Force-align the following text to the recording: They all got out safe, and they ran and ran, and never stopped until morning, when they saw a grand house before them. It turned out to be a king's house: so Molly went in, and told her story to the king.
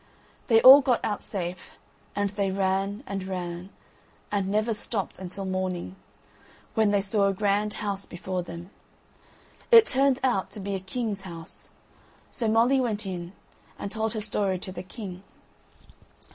They 0.47 0.63
all 0.63 0.81
got 0.81 0.99
out 1.05 1.21
safe, 1.21 1.73
and 2.15 2.31
they 2.31 2.49
ran 2.49 3.03
and 3.05 3.21
ran, 3.25 3.69
and 4.31 4.47
never 4.47 4.73
stopped 4.73 5.19
until 5.19 5.45
morning, 5.45 5.95
when 6.73 6.89
they 6.89 7.01
saw 7.01 7.27
a 7.27 7.33
grand 7.35 7.75
house 7.75 8.07
before 8.07 8.41
them. 8.41 8.71
It 9.69 9.85
turned 9.85 10.19
out 10.23 10.49
to 10.53 10.59
be 10.59 10.73
a 10.73 10.79
king's 10.79 11.21
house: 11.21 11.69
so 12.31 12.47
Molly 12.47 12.81
went 12.81 13.05
in, 13.05 13.33
and 13.77 13.91
told 13.91 14.13
her 14.13 14.21
story 14.21 14.57
to 14.57 14.71
the 14.71 14.81
king. 14.81 15.21